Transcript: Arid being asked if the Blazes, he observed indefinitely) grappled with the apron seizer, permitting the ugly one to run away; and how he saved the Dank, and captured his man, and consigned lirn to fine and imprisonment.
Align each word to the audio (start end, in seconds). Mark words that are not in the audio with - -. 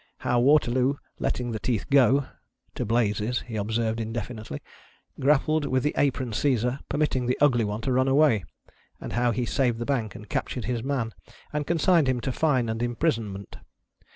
Arid 0.23 0.33
being 0.33 0.35
asked 0.35 1.69
if 1.69 1.85
the 1.89 2.85
Blazes, 2.87 3.41
he 3.41 3.55
observed 3.55 3.99
indefinitely) 3.99 4.59
grappled 5.19 5.67
with 5.67 5.83
the 5.83 5.93
apron 5.95 6.31
seizer, 6.31 6.79
permitting 6.89 7.27
the 7.27 7.37
ugly 7.39 7.63
one 7.63 7.81
to 7.81 7.91
run 7.91 8.07
away; 8.07 8.43
and 8.99 9.13
how 9.13 9.29
he 9.29 9.45
saved 9.45 9.77
the 9.77 9.85
Dank, 9.85 10.15
and 10.15 10.27
captured 10.27 10.65
his 10.65 10.81
man, 10.81 11.13
and 11.53 11.67
consigned 11.67 12.07
lirn 12.07 12.19
to 12.21 12.31
fine 12.31 12.67
and 12.67 12.81
imprisonment. 12.81 13.57